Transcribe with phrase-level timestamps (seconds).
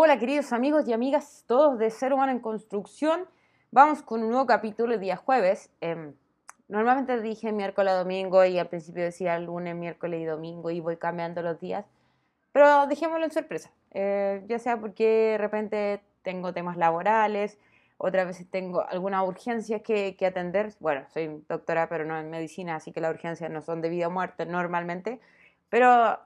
[0.00, 3.26] Hola queridos amigos y amigas, todos de Ser Humano en Construcción.
[3.72, 5.72] Vamos con un nuevo capítulo el día jueves.
[5.80, 6.14] Em,
[6.68, 10.98] normalmente dije miércoles a domingo y al principio decía lunes, miércoles y domingo y voy
[10.98, 11.84] cambiando los días.
[12.52, 13.72] Pero dejémoslo en sorpresa.
[13.90, 17.58] Eh, ya sea porque de repente tengo temas laborales,
[17.96, 20.74] otras veces tengo algunas urgencias que, que, atender.
[20.78, 24.06] Bueno, soy doctora, pero no en medicina, así que las urgencias no son de vida
[24.06, 25.18] o muerte normalmente.
[25.68, 26.20] Pero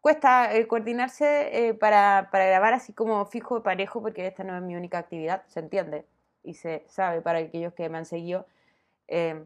[0.00, 4.76] cuesta eh, coordinarse eh, para, grabar así como fijo parejo, porque esta no es mi
[4.76, 6.06] única actividad, se entiende
[6.42, 8.46] y se sabe para aquellos que me han seguido
[9.08, 9.44] eh,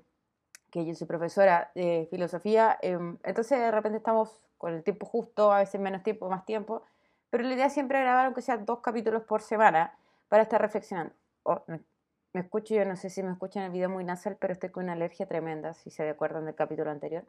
[0.70, 2.78] que yo soy profesora de filosofía.
[2.80, 6.82] entonces de repente estamos con el tiempo justo, a veces menos tiempo, más tiempo,
[7.30, 9.98] pero la idea es siempre grabar aunque sea dos capítulos por semana
[10.28, 11.14] para estar reflexionando.
[11.42, 14.70] Oh, me, escucho, yo no sé si me escuchan el video muy nasal, pero estoy
[14.70, 17.24] con una alergia tremenda, si se acuerdan del capítulo anterior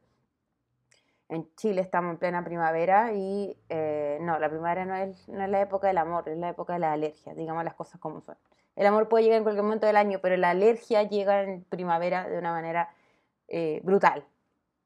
[1.29, 5.49] en Chile estamos en plena primavera y eh, no, la primavera no es, no es,
[5.49, 8.35] la época del amor, es la época de la alergia, digamos las cosas como son.
[8.75, 12.27] El amor puede llegar en cualquier momento del año, pero la alergia llega en primavera
[12.27, 12.89] de una manera
[13.47, 14.25] eh, brutal.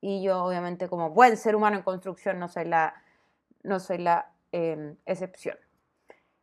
[0.02, 2.94] Y yo obviamente como buen ser humano en construcción no soy la,
[3.64, 5.58] no soy la eh, excepción.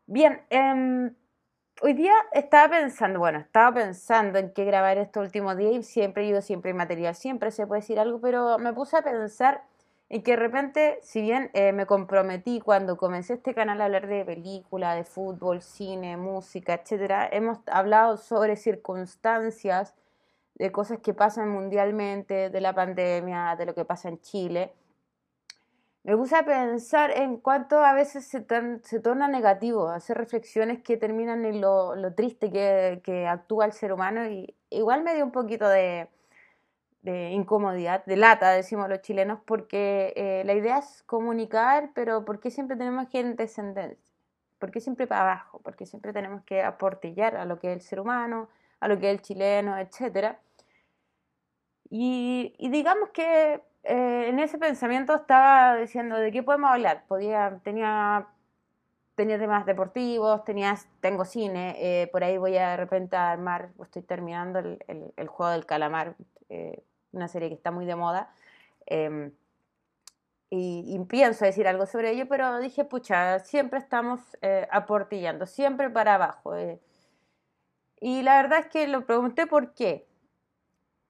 [0.06, 1.12] Bien, eh,
[1.82, 6.24] hoy día estaba pensando, bueno, estaba pensando en qué grabar estos últimos días y siempre
[6.24, 9.62] digo, siempre hay material, siempre se puede decir algo, pero me puse a pensar
[10.08, 14.06] y que de repente, si bien eh, me comprometí cuando comencé este canal a hablar
[14.06, 19.94] de película, de fútbol, cine, música, etcétera, hemos hablado sobre circunstancias,
[20.56, 24.72] de cosas que pasan mundialmente, de la pandemia, de lo que pasa en Chile.
[26.04, 28.44] Me puse a pensar en cuánto a veces se,
[28.82, 33.72] se torna negativo, hacer reflexiones que terminan en lo, lo triste que, que actúa el
[33.72, 36.08] ser humano y igual me dio un poquito de,
[37.04, 42.40] de incomodidad, de lata, decimos los chilenos, porque eh, la idea es comunicar, pero ¿por
[42.40, 44.14] qué siempre tenemos que en descendencia?
[44.58, 45.58] ¿Por qué siempre para abajo?
[45.58, 48.48] ¿Por qué siempre tenemos que aportillar a lo que es el ser humano,
[48.80, 50.40] a lo que es el chileno, etcétera?
[51.90, 57.04] Y, digamos que eh, en ese pensamiento estaba diciendo de qué podemos hablar.
[57.06, 58.28] Podía, tenía,
[59.14, 63.72] tenía temas deportivos, tenía, tengo cine, eh, por ahí voy a de repente a armar,
[63.82, 64.78] estoy terminando el,
[65.16, 66.16] el, juego del calamar.
[67.14, 68.32] Una serie que está muy de moda.
[70.50, 75.90] Y, y, pienso decir algo sobre ello, pero dije, pucha, siempre estamos eh, aportillando, siempre
[75.90, 76.54] para abajo.
[76.54, 76.80] Eh.
[78.00, 80.06] Y la verdad es que lo pregunté por qué.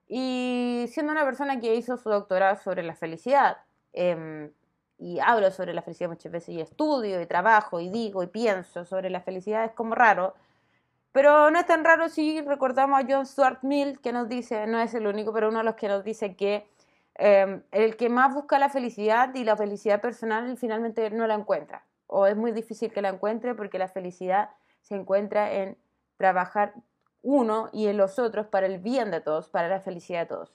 [0.08, 3.58] Y siendo una persona que hizo su doctorado sobre la felicidad,
[3.92, 4.50] em,
[4.98, 8.84] y hablo sobre la felicidad muchas veces, y estudio, y trabajo, y digo, y pienso
[8.84, 10.34] sobre la felicidad, es como raro
[11.14, 14.80] pero no es tan raro si recordamos a John Stuart Mill, que nos dice, no
[14.80, 16.66] es el único, pero uno de los que nos dice que
[17.14, 21.84] eh, el que más busca la felicidad y la felicidad personal finalmente no la encuentra.
[22.08, 25.78] O es muy difícil que la encuentre porque la felicidad se encuentra en
[26.16, 26.74] trabajar
[27.22, 30.52] uno y en los otros para el bien de todos, para la felicidad de todos.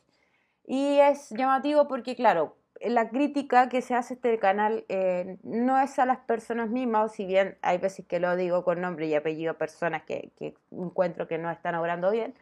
[0.65, 5.99] Y es llamativo porque, claro, la crítica que se hace este canal eh, no es
[5.99, 9.55] a las personas mismas, si bien hay veces que lo digo con nombre y apellido
[9.57, 12.33] personas que, que encuentro que no están obrando bien,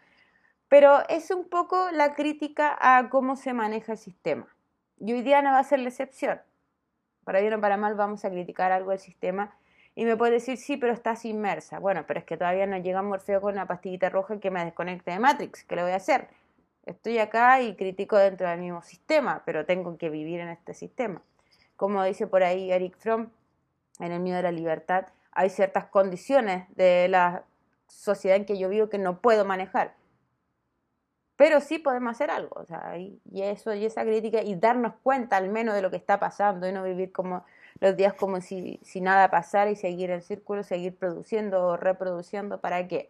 [0.69, 4.47] pero es un poco la crítica a cómo se maneja el sistema.
[4.99, 6.41] Y hoy día no va a ser la excepción.
[7.23, 9.55] Para bien o para mal vamos a criticar algo del sistema
[9.95, 11.79] y me puede decir, sí, pero estás inmersa.
[11.79, 15.09] Bueno, pero es que todavía no llega Morfeo con una pastillita roja que me desconecte
[15.09, 15.63] de Matrix.
[15.63, 16.27] ¿Qué le voy a hacer?
[16.87, 21.21] Estoy acá y critico dentro del mismo sistema, pero tengo que vivir en este sistema.
[21.75, 23.29] Como dice por ahí Eric Fromm,
[23.99, 27.43] en el mío de la libertad, hay ciertas condiciones de la
[27.87, 29.95] sociedad en que yo vivo que no puedo manejar.
[31.35, 35.35] Pero sí podemos hacer algo, o sea, y, eso, y esa crítica, y darnos cuenta
[35.35, 37.43] al menos de lo que está pasando, y no vivir como
[37.81, 42.61] los días como si, si nada pasara y seguir el círculo, seguir produciendo o reproduciendo,
[42.61, 43.09] ¿para qué?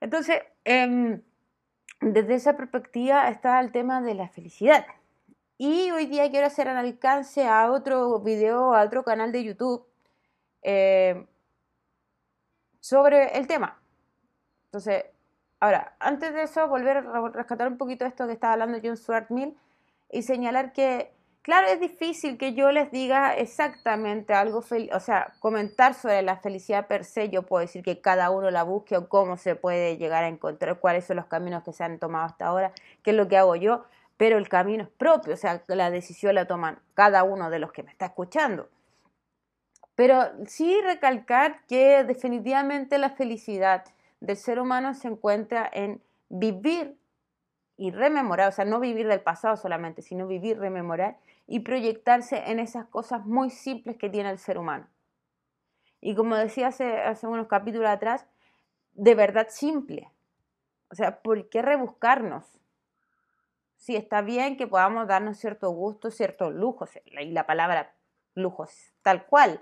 [0.00, 1.20] Entonces, eh,
[2.00, 4.86] desde esa perspectiva está el tema de la felicidad.
[5.56, 9.84] Y hoy día quiero hacer un alcance a otro video, a otro canal de YouTube
[10.62, 11.26] eh,
[12.80, 13.80] sobre el tema.
[14.66, 15.06] Entonces,
[15.58, 19.30] ahora, antes de eso, volver a rescatar un poquito esto que estaba hablando John Stuart
[19.30, 19.56] Mill
[20.10, 21.12] y señalar que
[21.48, 26.86] Claro, es difícil que yo les diga exactamente algo, o sea, comentar sobre la felicidad
[26.88, 30.24] per se, yo puedo decir que cada uno la busque o cómo se puede llegar
[30.24, 32.72] a encontrar, cuáles son los caminos que se han tomado hasta ahora,
[33.02, 33.86] qué es lo que hago yo,
[34.18, 37.72] pero el camino es propio, o sea, la decisión la toman cada uno de los
[37.72, 38.68] que me está escuchando.
[39.94, 43.86] Pero sí recalcar que definitivamente la felicidad
[44.20, 46.98] del ser humano se encuentra en vivir
[47.78, 51.16] y rememorar, o sea, no vivir del pasado solamente, sino vivir, rememorar
[51.48, 54.86] y proyectarse en esas cosas muy simples que tiene el ser humano.
[56.00, 58.26] Y como decía hace, hace unos capítulos atrás,
[58.92, 60.12] de verdad simple.
[60.90, 62.44] O sea, ¿por qué rebuscarnos?
[63.76, 67.94] Sí, está bien que podamos darnos cierto gusto, ciertos lujos, y la palabra
[68.34, 69.60] lujos, tal cual,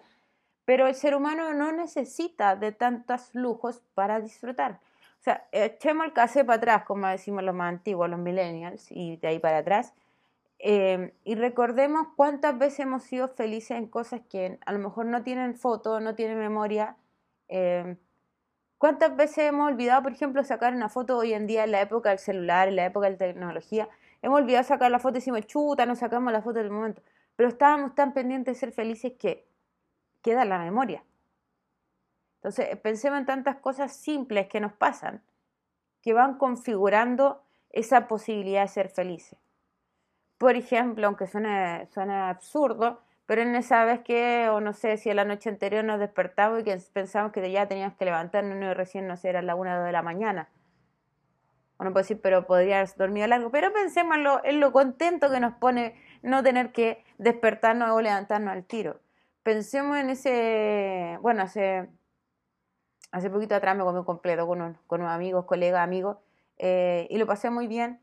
[0.65, 4.81] pero el ser humano no necesita de tantos lujos para disfrutar.
[5.21, 9.17] O sea, echemos el casé para atrás, como decimos los más antiguos, los millennials, y
[9.19, 9.95] de ahí para atrás,
[10.59, 15.23] eh, y recordemos cuántas veces hemos sido felices en cosas que a lo mejor no
[15.23, 16.97] tienen foto, no tienen memoria.
[17.49, 17.97] Eh,
[18.79, 22.11] ¿Cuántas veces hemos olvidado, por ejemplo, sacar una foto hoy en día en la época
[22.11, 23.89] del celular, en la época de la tecnología?
[24.23, 27.03] Hemos olvidado sacar la foto y decimos, chuta, no sacamos la foto del momento.
[27.37, 29.47] Pero estábamos tan pendientes de ser felices que
[30.23, 31.05] queda la memoria.
[32.37, 35.23] Entonces, pensemos en tantas cosas simples que nos pasan,
[36.03, 39.39] que van configurando esa posibilidad de ser felices.
[40.39, 45.11] Por ejemplo, aunque suene, suene absurdo, pero en esa vez que, o no sé, si
[45.11, 48.75] a la noche anterior nos despertamos y que pensamos que ya teníamos que levantarnos y
[48.75, 50.49] recién, no sé, era la una de la mañana.
[51.79, 53.51] O no puedo decir, pero podría haber dormido largo.
[53.51, 58.01] Pero pensemos en lo, en lo contento que nos pone no tener que despertarnos o
[58.01, 59.01] levantarnos al tiro.
[59.43, 61.89] Pensemos en ese, bueno, hace,
[63.13, 66.19] hace poquito atrás me comí un completo con, con unos amigos, colegas, amigos,
[66.59, 68.01] eh, y lo pasé muy bien.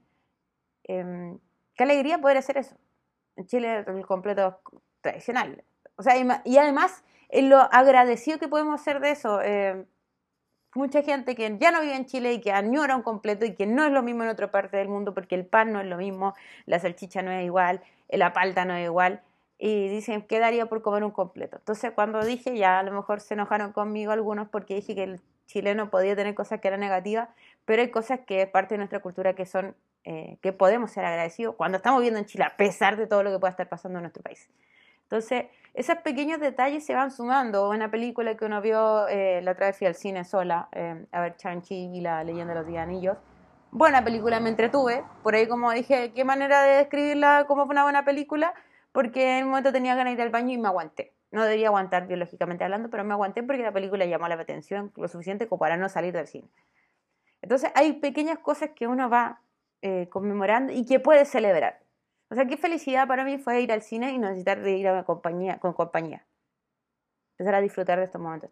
[0.83, 1.39] Em,
[1.75, 2.75] qué alegría poder hacer eso.
[3.35, 4.59] En Chile el completo
[5.01, 5.63] tradicional.
[5.95, 6.15] O sea,
[6.45, 9.41] y, además, en lo agradecido que podemos ser de eso.
[9.41, 9.85] Eh,
[10.75, 13.67] mucha gente que ya no vive en Chile y que añora un completo y que
[13.67, 15.97] no es lo mismo en otra parte del mundo porque el pan no es lo
[15.97, 16.33] mismo,
[16.65, 19.21] la salchicha no es igual, la palta no es igual.
[19.59, 21.57] Y dicen, ¿qué daría por comer un completo?
[21.57, 25.21] Entonces, cuando dije, ya a lo mejor se enojaron conmigo algunos porque dije que el
[25.45, 27.29] chileno podía tener cosas que eran negativas,
[27.65, 29.75] pero hay cosas que es parte de nuestra cultura que son,
[30.05, 33.31] eh, que podemos ser agradecidos cuando estamos viviendo en Chile, a pesar de todo lo
[33.31, 34.49] que pueda estar pasando en nuestro país.
[35.03, 37.69] Entonces, esos pequeños detalles se van sumando.
[37.69, 41.21] Una película que uno vio, eh, la otra vez fui al cine sola, eh, a
[41.21, 43.17] ver Chanchi y la leyenda de los diez anillos.
[43.71, 45.03] Buena película, me entretuve.
[45.23, 48.53] Por ahí, como dije, qué manera de describirla como una buena película,
[48.91, 51.13] porque en un momento tenía ganas de ir al baño y me aguanté.
[51.31, 55.07] No debería aguantar biológicamente hablando, pero me aguanté porque la película llamó la atención lo
[55.07, 56.47] suficiente como para no salir del cine.
[57.41, 59.41] Entonces, hay pequeñas cosas que uno va
[59.85, 61.81] eh, conmemorando y que puede celebrar.
[62.29, 65.03] O sea, qué felicidad para mí fue ir al cine y necesitar de ir a
[65.03, 66.23] compañía, con compañía.
[67.33, 68.49] Empezar a disfrutar de estos momentos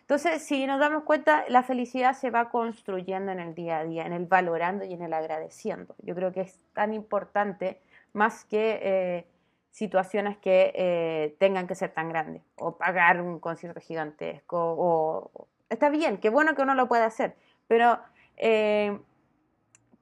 [0.00, 4.06] Entonces, si nos damos cuenta, la felicidad se va construyendo en el día a día,
[4.06, 5.94] en el valorando y en el agradeciendo.
[5.98, 7.78] Yo creo que es tan importante
[8.14, 9.26] más que eh,
[9.70, 14.56] situaciones que eh, tengan que ser tan grandes o pagar un concierto gigantesco.
[14.58, 17.36] O, está bien, qué bueno que uno lo pueda hacer,
[17.68, 18.00] pero
[18.38, 18.98] eh,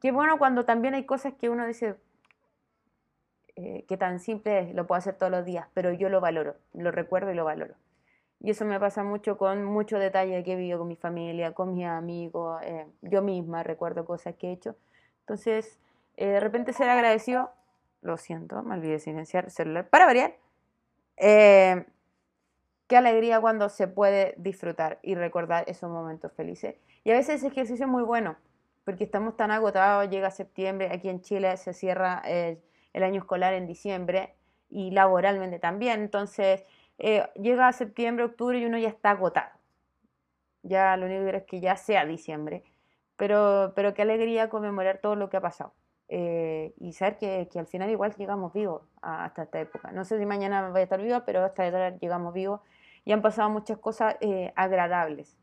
[0.01, 1.97] qué bueno cuando también hay cosas que uno dice,
[3.57, 6.55] eh, que tan simple es, lo puedo hacer todos los días, pero yo lo valoro,
[6.75, 7.75] lo recuerdo y lo valoro.
[8.41, 11.75] Y eso me pasa mucho con mucho detalle que he vivido con mi familia, con
[11.75, 14.77] mis amigos, eh, yo misma recuerdo cosas que he hecho.
[15.21, 15.81] Entonces,
[16.17, 17.51] eh, de repente ser agradecido,
[18.01, 20.37] lo siento, me olvidé silenciar el celular, para variar.
[21.17, 26.77] qué alegría cuando se puede disfrutar y recordar esos momentos felices.
[27.03, 28.37] Y a veces ese ejercicio es muy bueno,
[28.89, 33.67] porque estamos tan agotados, llega septiembre, aquí en Chile se cierra el año escolar en
[33.67, 34.35] diciembre
[34.71, 36.01] y laboralmente también.
[36.01, 36.65] Entonces,
[36.97, 39.51] eh, llega septiembre, octubre y uno ya está agotado.
[40.63, 42.65] Ya lo único que es que ya sea diciembre.
[43.19, 45.75] Pero, pero qué alegría conmemorar todo lo que ha pasado.
[46.09, 49.93] Eh, y saber que, que, al final igual llegamos vivos hasta esta época.
[49.93, 52.63] No sé si mañana voy a estar viva, pero hasta ahora llegamos vivos
[53.05, 55.37] y han pasado muchas cosas eh, agradables.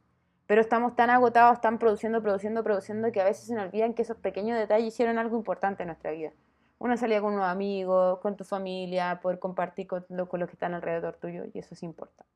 [0.47, 4.03] Pero estamos tan agotados, están produciendo, produciendo, produciendo, que a veces se nos olvidan que
[4.03, 6.31] esos pequeños detalles hicieron algo importante en nuestra vida
[6.77, 11.15] una salida con unos amigos, con tu familia, poder compartir con, los que están alrededor
[11.15, 12.31] tuyo, y eso es importante.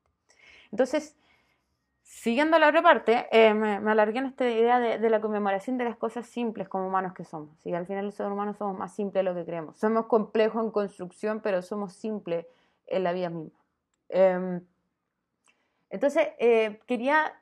[0.72, 1.16] Entonces,
[2.02, 5.96] siguiendo la otra parte, eh, me, alargué en esta idea de, la conmemoración de las
[5.96, 7.58] cosas simples como humanos que somos.
[7.62, 7.72] ¿sí?
[7.72, 9.78] Al final, los seres humanos somos más simples de lo que creemos.
[9.78, 12.46] Somos complejos en construcción, pero somos simples
[12.86, 13.58] en la vida misma.
[14.08, 14.64] Em,
[15.90, 17.39] entonces, eh, quería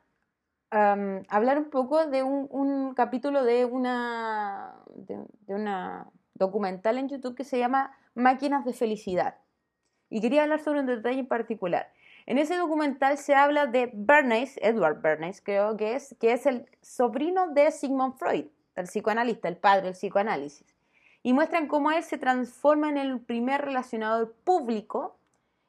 [0.71, 7.59] hablar un poco de un, capítulo de una, de una documental en YouTube que se
[7.59, 9.35] llama Máquinas de Felicidad.
[10.09, 11.91] Y quería hablar sobre un detalle en particular.
[12.25, 16.67] En ese documental se habla de Bernays, Edward Bernays creo que es, que es el
[16.81, 18.45] sobrino de Sigmund Freud,
[18.75, 20.75] el psicoanalista, el padre del psicoanálisis.
[21.23, 25.17] Y muestran cómo él se transforma en el primer relacionador público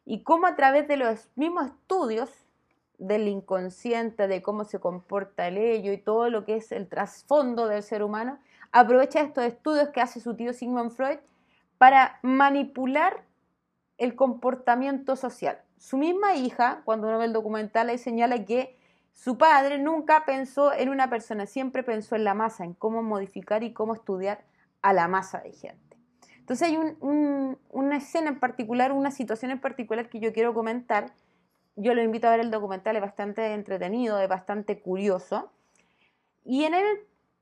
[0.04, 2.30] y cómo a través de los mismos estudios
[3.00, 7.66] del inconsciente, de cómo se comporta el ello y todo lo que es el trasfondo
[7.66, 8.38] del ser humano,
[8.70, 11.18] aprovecha estos estudios que hace su tío Sigmund Freud
[11.78, 13.24] para manipular
[13.98, 15.60] el comportamiento social.
[15.78, 18.76] su misma hija, cuando uno ve el documental, le señala que
[19.14, 23.62] su padre nunca pensó en una persona, siempre pensó en la masa, en cómo modificar
[23.62, 24.44] y cómo estudiar
[24.82, 25.96] a la masa de gente.
[26.38, 31.12] Entonces hay una escena en particular, una situación en particular que yo quiero comentar.
[31.76, 35.50] Yo lo invito a ver el documental, es bastante entretenido, es bastante curioso.
[36.44, 36.86] Y en él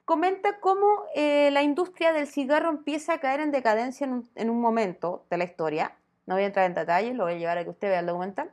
[0.04, 5.26] comenta cómo eh, la industria del cigarro empieza a caer en decadencia en un, momento
[5.30, 5.97] de la historia.
[6.26, 8.06] No voy a entrar en detalles, lo voy a llevar a que usted vea el
[8.06, 8.50] documental.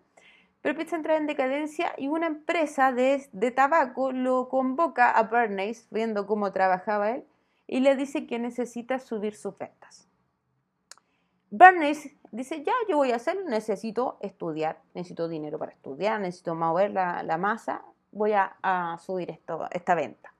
[0.61, 5.23] Pero empieza a entrar en decadencia y una empresa de, de tabaco lo convoca a
[5.23, 7.23] Bernays, viendo cómo trabajaba él,
[7.67, 10.07] y le dice que necesita subir sus ventas.
[11.49, 16.91] Bernays dice, ya, yo voy a hacerlo, necesito estudiar, necesito dinero para estudiar, necesito mover
[16.91, 20.33] la, masa, voy a, subir esto, esta venta.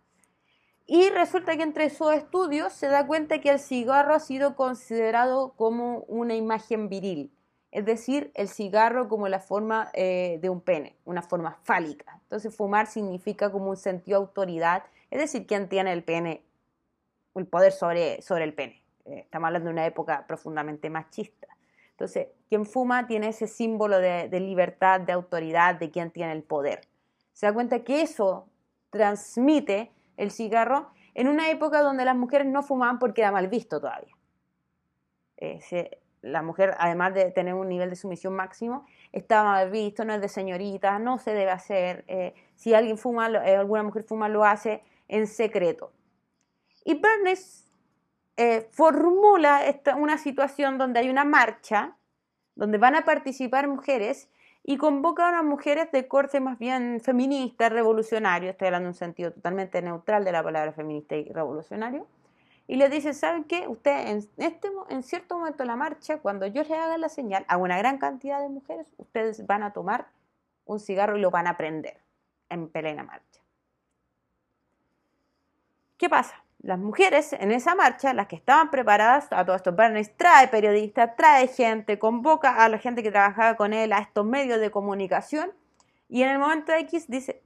[0.88, 5.54] Y resulta que entre esos estudios se da cuenta que el cigarro ha sido considerado
[5.54, 7.32] como una imagen viril,
[7.72, 12.20] es decir, el cigarro como la forma eh, de un pene, una forma fálica.
[12.24, 16.44] Entonces fumar significa como un sentido de autoridad, es decir, quien tiene el pene,
[17.34, 18.85] el poder sobre, sobre el pene.
[19.06, 21.48] Eh, estamos hablando de una época profundamente machista.
[21.92, 26.82] Entonces, quien fuma tiene ese símbolo de, libertad, de autoridad, de quien tiene el poder.
[27.32, 28.50] Se da cuenta que eso
[28.90, 33.80] transmite el cigarro en una época donde las mujeres no fumaban porque era mal visto
[33.80, 34.14] todavía.
[35.38, 35.62] Eh,
[36.22, 40.20] la mujer, además de tener un nivel de sumisión máximo, estaba mal visto, no es
[40.20, 42.04] de señorita, no se debe hacer.
[42.08, 45.94] Eh, si alguien fuma, alguna mujer fuma, lo hace en secreto.
[46.84, 47.65] Y Burns
[48.38, 49.62] eh, formula
[49.98, 51.96] una situación donde hay una marcha,
[52.56, 54.30] donde van a participar mujeres
[54.64, 58.96] y convoca a unas mujeres de corte más bien feminista, revolucionario, estoy hablando en un
[58.96, 62.08] sentido totalmente neutral de la palabra feminista y revolucionario,
[62.68, 63.68] y le dice, ¿saben qué?
[63.68, 67.46] Usted en, este, en cierto momento de la marcha, cuando yo le haga la señal
[67.48, 70.08] a una gran cantidad de mujeres, ustedes van a tomar
[70.66, 72.02] un cigarro y lo van a prender
[72.50, 73.42] en plena marcha.
[75.98, 76.45] ¿Qué pasa?
[76.60, 81.16] Las mujeres en esa marcha, las que estaban preparadas, a todos estos Bernays trae periodistas,
[81.16, 85.52] trae gente, convoca a la gente que trabajaba con él, a estos medios de comunicación,
[86.10, 87.44] y en el momento X dice,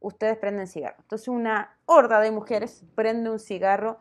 [0.00, 0.96] ustedes prenden cigarro.
[1.00, 3.98] Entonces una horda de mujeres prende un cigarro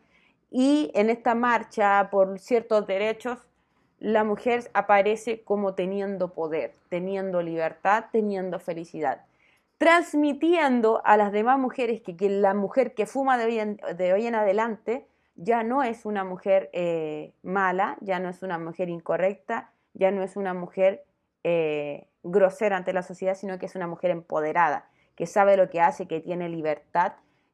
[0.51, 3.39] y en esta marcha por ciertos derechos,
[4.00, 9.22] la mujer aparece como teniendo poder, teniendo libertad, teniendo felicidad
[9.77, 13.46] transmitiendo a las demás mujeres que, la mujer que fuma de
[14.13, 18.89] hoy, en, adelante ya no es una mujer eh, mala, ya no es una mujer
[18.89, 21.03] incorrecta, ya no es una mujer
[21.44, 25.82] eh, grosera ante la sociedad, sino que es una mujer empoderada, que sabe lo que
[25.82, 27.13] hace, que tiene libertad,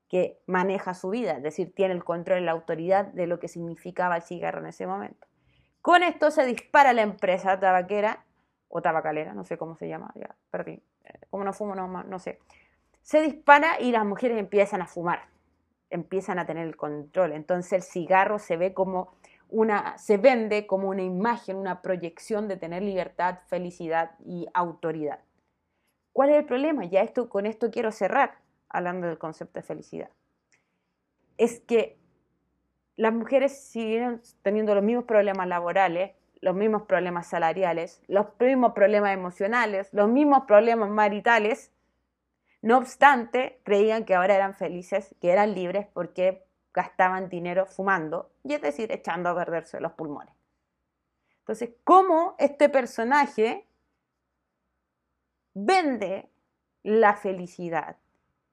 [0.09, 3.47] que maneja su vida, es decir, tiene el control y la autoridad de lo que
[3.47, 5.27] significaba el cigarro en ese momento.
[5.81, 8.25] Con esto se dispara la empresa tabaquera
[8.67, 10.81] o tabacalera, no sé cómo se llama, ya perdí,
[11.29, 12.39] como no fumo, no, no sé.
[13.01, 15.29] Se dispara y las mujeres empiezan a fumar,
[15.89, 17.33] empiezan a tener el control.
[17.33, 19.13] Entonces el cigarro se ve como
[19.49, 25.19] una, se vende como una imagen, una proyección de tener libertad, felicidad y autoridad.
[26.13, 26.85] ¿Cuál es el problema?
[26.85, 30.09] Ya esto, con esto quiero cerrar, hablando del concepto de felicidad.
[31.37, 31.97] Es que
[32.95, 36.11] las mujeres siguen teniendo los mismos problemas laborales,
[36.41, 41.71] los mismos problemas salariales, los mismos problemas emocionales, los mismos problemas maritales.
[42.61, 48.53] No obstante, creían que ahora eran felices, que eran libres porque gastaban dinero fumando, y
[48.53, 50.33] es decir, echando a perderse los pulmones.
[51.39, 53.67] Entonces, ¿cómo este personaje
[55.53, 56.29] vende
[56.83, 57.97] la felicidad?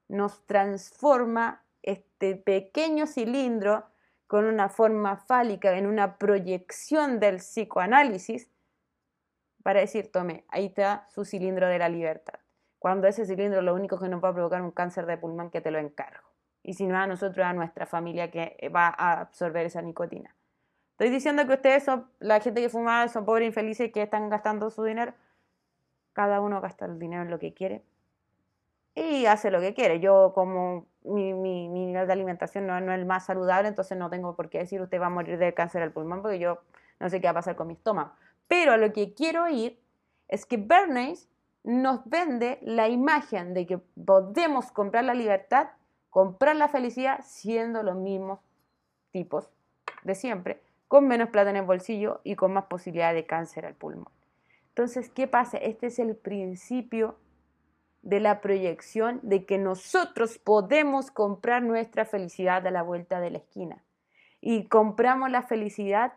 [0.09, 3.87] Nos transforma este pequeño cilindro
[4.27, 8.51] con una forma fálica, en una proyección del psicoanálisis,
[9.63, 12.39] para decir, tome, ahí está su cilindro de la libertad.
[12.79, 15.61] Cuando ese cilindro lo único que nos va a provocar un cáncer de pulmón que
[15.61, 16.29] te lo encargo.
[16.63, 20.35] Y si no a nosotros, a nuestra familia que va a absorber esa nicotina.
[20.93, 24.71] Estoy diciendo que ustedes son, la gente que fuma, son pobres, infelices que están gastando
[24.71, 25.15] su dinero.
[26.13, 27.83] Cada uno gasta el dinero en lo que quiere
[28.97, 30.01] y hace lo que quiere.
[30.01, 34.11] Yo como mi, mi, nivel de alimentación no, no, es el más saludable, entonces no
[34.11, 36.59] tengo por qué decir usted va a morir de cáncer al pulmón porque yo
[37.01, 38.13] no sé qué va a pasar con mi estómago.
[38.49, 39.79] Pero a lo que quiero ir
[40.29, 41.29] es que Bernays
[41.65, 45.69] nos vende la imagen de que podemos comprar la libertad,
[46.11, 48.41] comprar la felicidad siendo los mismos
[49.11, 49.51] tipos
[50.05, 53.75] de siempre, con menos plata en el bolsillo y con más posibilidad de cáncer al
[53.75, 54.13] pulmón.
[54.69, 55.57] Entonces, ¿qué pasa?
[55.57, 57.17] Este es el principio
[58.07, 63.39] de la proyección de que nosotros podemos comprar nuestra felicidad a la vuelta de la
[63.39, 63.83] esquina.
[64.41, 66.13] Y compramos la felicidad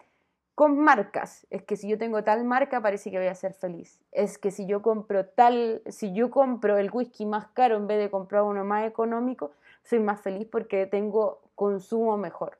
[0.53, 1.47] con marcas.
[1.49, 3.99] Es que si yo tengo tal marca parece que voy a ser feliz.
[4.11, 7.97] Es que si yo compro tal, si yo compro el whisky más caro en vez
[7.97, 12.59] de comprar uno más económico, soy más feliz porque tengo consumo mejor.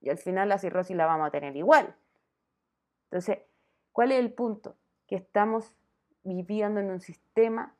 [0.00, 1.94] Y al final la cirrosis la vamos a tener igual.
[3.04, 3.38] Entonces,
[3.92, 4.74] ¿cuál es el punto?
[5.06, 5.72] Que estamos
[6.24, 7.76] viviendo en un sistema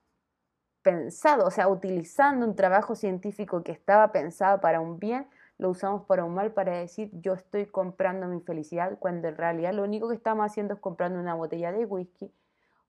[0.83, 5.27] pensado, o sea, utilizando un trabajo científico que estaba pensado para un bien,
[5.59, 9.75] lo usamos para un mal, para decir yo estoy comprando mi felicidad, cuando en realidad
[9.75, 12.33] lo único que estamos haciendo es comprando una botella de whisky,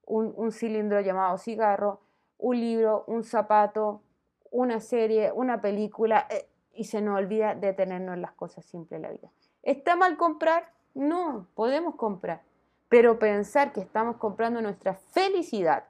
[0.05, 2.01] un, cilindro llamado cigarro,
[2.37, 4.01] un libro, un zapato,
[4.49, 9.07] una serie, una película, eh, y se nos olvida detenernos en las cosas simples de
[9.07, 9.31] la vida.
[9.63, 10.71] ¿Está mal comprar?
[10.93, 12.41] No, podemos comprar,
[12.89, 15.85] pero pensar que estamos comprando nuestra felicidad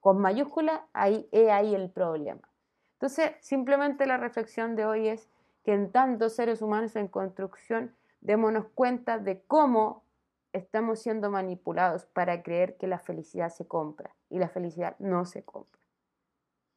[0.00, 2.48] con mayúscula, ahí es ahí el problema.
[2.94, 5.28] Entonces, simplemente la reflexión de hoy es
[5.64, 10.04] que en tantos seres humanos en construcción démonos cuenta de cómo
[10.52, 15.44] estamos siendo manipulados para creer que la felicidad se compra y la felicidad no se
[15.44, 15.80] compra.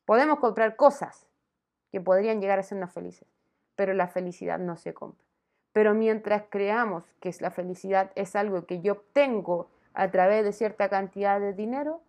[0.06, 1.27] Podemos comprar cosas
[1.92, 3.27] que podrían llegar a sernos felices,
[3.75, 5.25] pero la felicidad no se compra.
[5.72, 10.89] Pero mientras creamos que la felicidad es algo que yo obtengo a través de cierta
[10.89, 12.01] cantidad de dinero,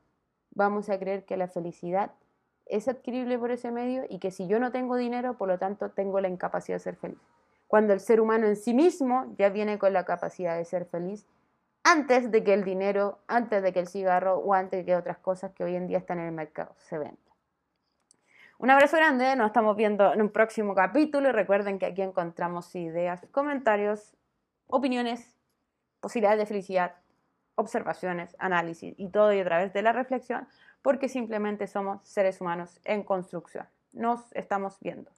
[0.55, 2.13] vamos a creer que la felicidad
[2.67, 5.91] es adquirible por ese medio y que si yo no tengo dinero, por lo tanto,
[5.91, 7.19] tengo la incapacidad de ser feliz.
[7.67, 11.27] Cuando el ser humano en sí mismo ya viene con la capacidad de ser feliz
[11.83, 15.19] antes de que el dinero, antes de que el cigarro o antes de que otras
[15.19, 17.19] cosas que hoy en día están en el mercado se vendan.
[18.59, 22.75] Un abrazo grande, nos estamos viendo en un próximo capítulo y recuerden que aquí encontramos
[22.75, 24.17] ideas, comentarios,
[24.67, 25.37] opiniones,
[26.01, 26.95] posibilidades de felicidad,
[27.57, 30.47] observaciones, análisis y todo y a través de la reflexión
[30.83, 33.67] porque simplemente somos seres humanos en construcción.
[33.93, 35.11] Nos estamos viendo.